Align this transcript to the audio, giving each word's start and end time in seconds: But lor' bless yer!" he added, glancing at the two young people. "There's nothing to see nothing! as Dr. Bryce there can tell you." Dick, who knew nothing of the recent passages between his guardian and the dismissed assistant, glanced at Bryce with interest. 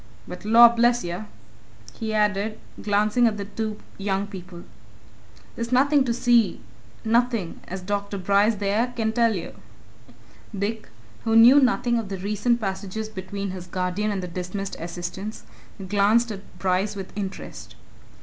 But 0.27 0.43
lor' 0.45 0.69
bless 0.69 1.03
yer!" 1.03 1.27
he 1.93 2.11
added, 2.11 2.57
glancing 2.81 3.27
at 3.27 3.37
the 3.37 3.45
two 3.45 3.77
young 3.99 4.25
people. 4.25 4.63
"There's 5.55 5.71
nothing 5.71 6.05
to 6.05 6.11
see 6.11 6.59
nothing! 7.05 7.59
as 7.67 7.81
Dr. 7.83 8.17
Bryce 8.17 8.55
there 8.55 8.93
can 8.95 9.11
tell 9.11 9.35
you." 9.35 9.51
Dick, 10.57 10.87
who 11.23 11.35
knew 11.35 11.59
nothing 11.59 11.99
of 11.99 12.09
the 12.09 12.17
recent 12.17 12.59
passages 12.59 13.09
between 13.09 13.51
his 13.51 13.67
guardian 13.67 14.09
and 14.09 14.23
the 14.23 14.27
dismissed 14.27 14.75
assistant, 14.79 15.43
glanced 15.87 16.31
at 16.31 16.41
Bryce 16.57 16.95
with 16.95 17.15
interest. 17.15 17.75